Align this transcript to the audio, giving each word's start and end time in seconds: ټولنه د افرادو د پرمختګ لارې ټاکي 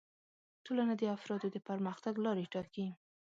ټولنه 0.65 0.93
د 0.97 1.03
افرادو 1.15 1.47
د 1.51 1.57
پرمختګ 1.67 2.13
لارې 2.25 2.45
ټاکي 2.53 2.87